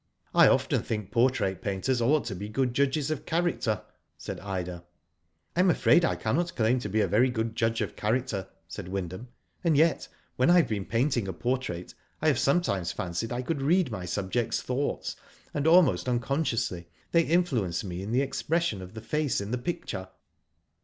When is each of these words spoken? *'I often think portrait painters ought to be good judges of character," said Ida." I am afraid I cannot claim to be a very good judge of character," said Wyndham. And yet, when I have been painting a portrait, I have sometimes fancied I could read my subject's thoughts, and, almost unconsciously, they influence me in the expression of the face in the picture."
*'I 0.33 0.47
often 0.47 0.81
think 0.81 1.11
portrait 1.11 1.61
painters 1.61 2.01
ought 2.01 2.25
to 2.25 2.33
be 2.35 2.49
good 2.49 2.73
judges 2.73 3.11
of 3.11 3.23
character," 3.27 3.83
said 4.17 4.39
Ida." 4.39 4.83
I 5.55 5.59
am 5.59 5.69
afraid 5.69 6.03
I 6.03 6.15
cannot 6.15 6.55
claim 6.55 6.79
to 6.79 6.89
be 6.89 7.01
a 7.01 7.07
very 7.07 7.29
good 7.29 7.55
judge 7.55 7.81
of 7.81 7.95
character," 7.95 8.47
said 8.67 8.87
Wyndham. 8.87 9.27
And 9.63 9.77
yet, 9.77 10.07
when 10.37 10.49
I 10.49 10.57
have 10.57 10.67
been 10.69 10.85
painting 10.85 11.27
a 11.27 11.33
portrait, 11.33 11.93
I 12.19 12.29
have 12.29 12.39
sometimes 12.39 12.91
fancied 12.91 13.31
I 13.31 13.43
could 13.43 13.61
read 13.61 13.91
my 13.91 14.05
subject's 14.05 14.59
thoughts, 14.59 15.15
and, 15.53 15.67
almost 15.67 16.09
unconsciously, 16.09 16.87
they 17.11 17.21
influence 17.21 17.83
me 17.83 18.01
in 18.01 18.11
the 18.11 18.21
expression 18.23 18.81
of 18.81 18.95
the 18.95 19.01
face 19.01 19.39
in 19.39 19.51
the 19.51 19.57
picture." 19.59 20.07